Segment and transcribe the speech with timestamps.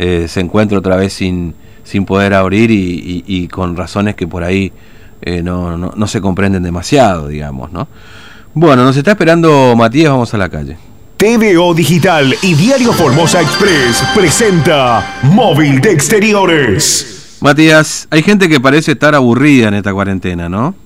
[0.00, 4.72] eh, se encuentra otra vez sin, sin poder abrir y, con razones que por ahí
[5.22, 7.88] eh, no, no, no, se comprenden demasiado, digamos, ¿no?
[8.54, 10.76] Bueno, nos está esperando Matías, vamos a la calle.
[11.16, 17.38] TVO Digital y Diario Formosa Express presenta Móvil de Exteriores.
[17.40, 20.76] Matías, hay gente que parece estar aburrida en esta cuarentena, ¿no?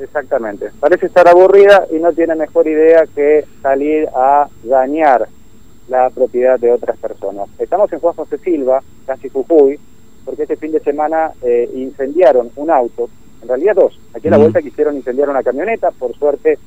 [0.00, 5.28] Exactamente, parece estar aburrida y no tiene mejor idea que salir a dañar
[5.88, 7.48] la propiedad de otras personas.
[7.58, 9.78] Estamos en Juan José Silva, casi Jujuy,
[10.24, 13.08] porque este fin de semana eh, incendiaron un auto,
[13.42, 13.98] en realidad dos.
[14.12, 16.58] Aquí a la vuelta quisieron incendiar una camioneta, por suerte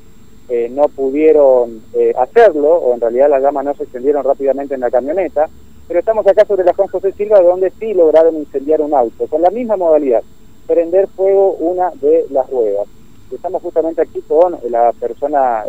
[0.48, 4.82] eh, no pudieron eh, hacerlo, o en realidad las llamas no se extendieron rápidamente en
[4.82, 5.50] la camioneta,
[5.88, 9.42] pero estamos acá sobre la Juan José Silva, donde sí lograron incendiar un auto, con
[9.42, 10.24] la misma modalidad,
[10.66, 12.88] prender fuego una de las ruedas.
[13.32, 15.64] Estamos justamente aquí con la persona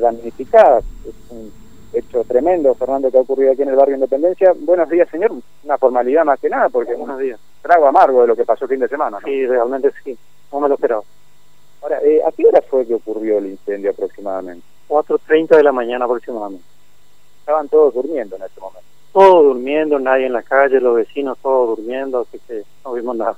[0.00, 1.50] damnificada, es un
[1.92, 4.52] hecho tremendo, Fernando, que ha ocurrido aquí en el barrio Independencia.
[4.58, 5.32] Buenos días, señor.
[5.64, 7.38] Una formalidad más que nada, porque buenos días.
[7.62, 9.18] Trago amargo de lo que pasó el fin de semana.
[9.24, 10.16] Sí, realmente sí.
[10.52, 11.02] No me lo esperaba.
[11.82, 14.64] Ahora, eh, ¿a qué hora fue que ocurrió el incendio aproximadamente?
[14.88, 16.64] 4.30 de la mañana aproximadamente.
[17.40, 18.86] Estaban todos durmiendo en ese momento.
[19.12, 23.36] Todos durmiendo, nadie en la calle, los vecinos todos durmiendo, así que no vimos nada.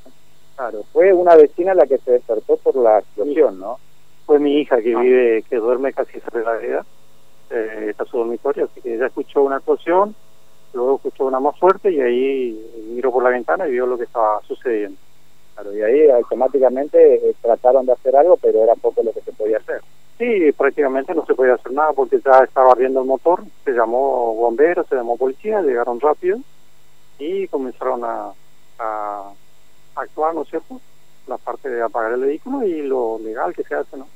[0.56, 3.78] Claro, fue una vecina la que se despertó por la explosión, ¿no?
[4.26, 5.00] Fue mi hija que ah.
[5.00, 6.84] vive, que duerme casi sobre la vida
[7.50, 10.14] eh, está su dormitorio, así que ella escuchó una explosión,
[10.72, 14.04] luego escuchó una más fuerte y ahí miró por la ventana y vio lo que
[14.04, 14.98] estaba sucediendo.
[15.54, 19.32] Claro, y ahí automáticamente eh, trataron de hacer algo, pero era poco lo que se
[19.32, 19.80] podía hacer.
[20.16, 24.34] Sí, prácticamente no se podía hacer nada porque ya estaba ardiendo el motor, se llamó
[24.34, 26.38] bomberos, se llamó policía, llegaron rápido
[27.18, 28.32] y comenzaron a,
[28.78, 29.32] a
[29.96, 30.80] actuar, ¿no es cierto?
[31.26, 34.06] La parte de apagar el vehículo y lo legal que se hace, ¿no?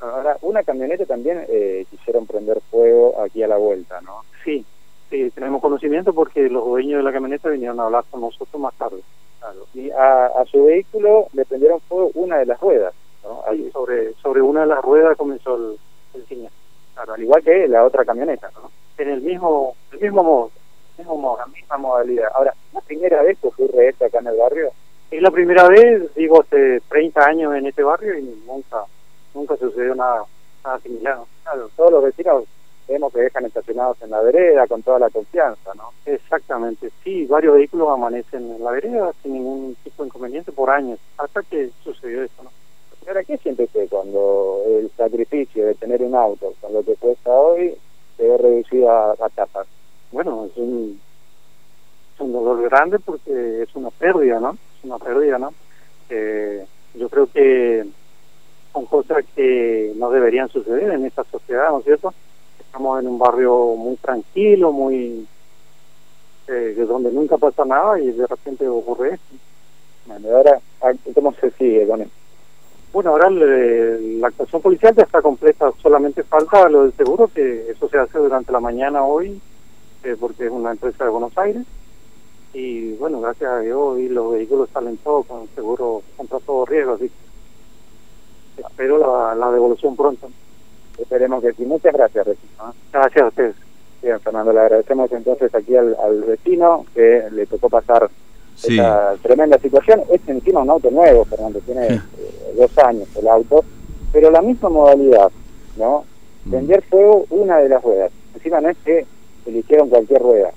[0.00, 4.22] Ahora, una camioneta también eh, quisieron prender fuego aquí a la vuelta, ¿no?
[4.44, 4.64] Sí,
[5.10, 8.74] sí, tenemos conocimiento porque los dueños de la camioneta vinieron a hablar con nosotros más
[8.74, 9.00] tarde.
[9.40, 9.66] Claro.
[9.74, 13.42] Y a, su vehículo le prendieron fuego una de las ruedas, ¿no?
[13.46, 13.70] Ahí.
[13.72, 15.78] sobre, sobre una de las ruedas comenzó el,
[16.14, 16.48] el
[16.94, 18.70] Claro, al igual que la otra camioneta, ¿no?
[18.98, 20.50] En el mismo, el mismo modo.
[20.96, 22.30] mismo modo, la misma modalidad.
[22.34, 24.70] Ahora, ¿la primera vez que ocurre esto acá en el barrio?
[25.10, 28.84] Es la primera vez, digo, hace 30 años en este barrio y nunca
[29.38, 30.24] nunca sucedió nada,
[30.64, 31.20] nada similar.
[31.44, 32.44] Claro, todos los vecinos
[32.88, 35.92] vemos que dejan estacionados en la vereda con toda la confianza, ¿no?
[36.06, 40.98] Exactamente, sí, varios vehículos amanecen en la vereda sin ningún tipo de inconveniente por años,
[41.18, 42.50] hasta que sucedió eso, ¿no?
[43.06, 47.30] ahora, ¿qué siente usted cuando el sacrificio de tener un auto, con lo que cuesta
[47.30, 47.74] hoy,
[48.16, 49.66] se ve reducido a, tapas?
[50.12, 51.00] Bueno, es un,
[52.14, 54.50] es un dolor grande porque es una pérdida, ¿no?
[54.50, 55.54] Es una pérdida, ¿no?
[56.10, 57.86] Eh, yo creo que
[58.78, 62.14] son cosas que no deberían suceder en esta sociedad, ¿no es cierto?
[62.60, 65.26] Estamos en un barrio muy tranquilo, muy
[66.46, 69.34] eh, donde nunca pasa nada y de repente ocurre esto.
[70.06, 70.60] Bueno, ahora,
[71.12, 72.14] ¿cómo se sigue con esto?
[72.92, 77.88] Bueno, ahora la actuación policial ya está completa, solamente falta lo del seguro, que eso
[77.88, 79.40] se hace durante la mañana hoy,
[80.04, 81.64] eh, porque es una empresa de Buenos Aires.
[82.54, 86.94] Y bueno, gracias a Dios, hoy los vehículos salen todos con seguro contra todo riesgo,
[86.94, 87.27] así espero
[89.38, 90.28] la, devolución pronto.
[90.98, 91.64] Esperemos que sí.
[91.64, 92.26] Muchas gracias,
[92.92, 93.56] Gracias a ustedes.
[94.02, 98.08] Bien, Fernando, le agradecemos entonces aquí al, al vecino que le tocó pasar
[98.56, 100.02] esta tremenda situación.
[100.10, 102.00] Es encima un auto nuevo, Fernando, tiene eh,
[102.56, 103.64] dos años el auto,
[104.12, 105.30] pero la misma modalidad,
[105.76, 106.04] ¿no?
[106.44, 106.50] Mm.
[106.50, 108.12] Prender fuego una de las ruedas.
[108.34, 109.06] Encima no es que
[109.46, 110.50] eligieron cualquier rueda,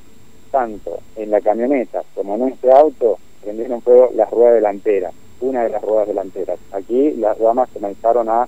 [0.51, 5.69] tanto en la camioneta como en este auto, prendieron fuego las ruedas delanteras una de
[5.69, 6.59] las ruedas delanteras.
[6.71, 8.47] Aquí las ramas comenzaron a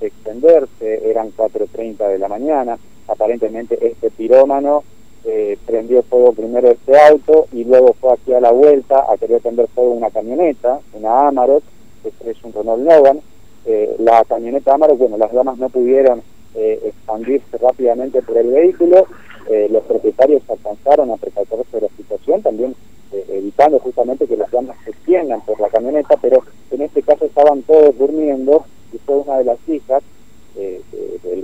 [0.00, 2.78] extenderse, eran 4.30 de la mañana,
[3.08, 4.82] aparentemente este pirómano
[5.26, 9.40] eh, prendió fuego primero este auto y luego fue aquí a la vuelta a querer
[9.40, 11.62] prender fuego una camioneta, una Amarok,
[12.02, 13.20] que es un Renault Logan.
[13.64, 16.22] Eh, la camioneta Amarok, bueno, las llamas no pudieron
[16.54, 19.06] eh, expandirse rápidamente por el vehículo,
[19.70, 22.74] los propietarios alcanzaron a precaverse de la situación, también
[23.28, 27.60] evitando justamente que las llamas se extiendan por la camioneta, pero en este caso estaban
[27.62, 28.64] todos durmiendo
[29.06, 30.02] fue una de las hijas,
[30.56, 30.80] eh,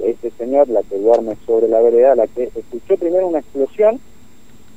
[0.04, 4.00] este señor, la que duerme sobre la vereda, la que escuchó primero una explosión,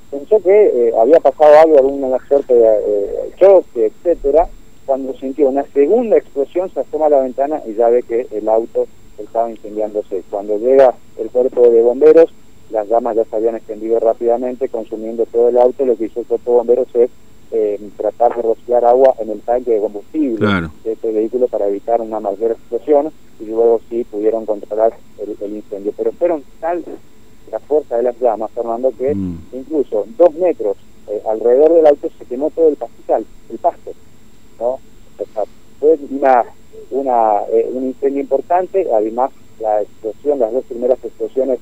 [0.10, 4.48] pensó que eh, había pasado algo, alguna suerte de eh, choque, etcétera,
[4.86, 8.48] cuando sintió una segunda explosión se asoma a la ventana y ya ve que el
[8.50, 8.86] auto
[9.18, 10.24] estaba incendiándose.
[10.30, 12.34] Cuando llega el cuerpo de bomberos,
[12.70, 15.86] las llamas ya se habían extendido rápidamente, consumiendo todo el auto.
[15.86, 17.10] Lo que hizo el cuerpo de bomberos es
[17.54, 22.02] eh, tratar de rociar agua en el tanque de combustible de este vehículo para evitar
[22.02, 25.94] una mayor explosión y luego sí pudieron controlar el, incendio.
[25.96, 26.84] Pero fueron tal
[27.52, 29.38] la fuerza de las llamas, Fernando, que mm.
[29.54, 30.78] incluso dos metros
[31.08, 33.92] eh, alrededor del auto se quemó todo el pastizal, el pasto,
[34.60, 34.80] ¿no?
[35.80, 36.46] fue una,
[36.90, 41.60] una, eh, un incendio importante, además la explosión, las dos primeras explosiones,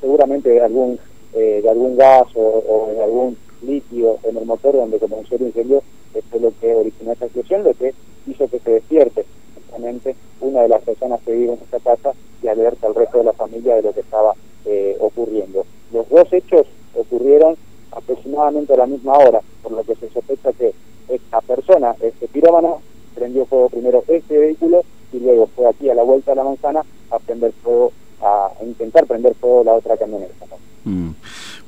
[0.00, 0.98] seguramente de algún,
[1.32, 3.36] eh, de algún gas o, de algún
[3.66, 5.82] líquido en el motor donde comenzó el incendio,
[6.14, 7.94] esto es lo que originó esa explosión, lo que
[8.26, 9.24] hizo que se despierte
[9.56, 12.12] justamente una de las personas que vive en esta casa
[12.42, 14.34] y alerta al resto de la familia de lo que estaba
[14.64, 15.64] eh, ocurriendo.
[15.92, 17.56] Los dos hechos ocurrieron
[17.90, 20.74] aproximadamente a la misma hora, por lo que se sospecha que
[21.08, 22.80] esta persona, este pirómano,
[23.14, 24.82] prendió fuego primero este vehículo
[25.12, 29.06] y luego fue aquí a la vuelta de la manzana a prender fuego, a, intentar
[29.06, 30.46] prender fuego la otra camioneta.
[30.84, 31.10] Mm.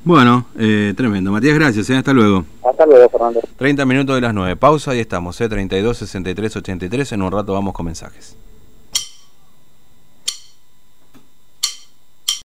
[0.07, 1.33] Bueno, eh, tremendo.
[1.33, 1.89] Matías, gracias.
[1.89, 1.97] ¿eh?
[1.97, 2.45] Hasta luego.
[2.63, 3.41] Hasta luego, Fernando.
[3.57, 4.55] 30 minutos de las 9.
[4.55, 5.41] Pausa y estamos.
[5.41, 5.49] ¿eh?
[5.49, 7.11] 32, 63, 83.
[7.11, 8.37] En un rato vamos con mensajes.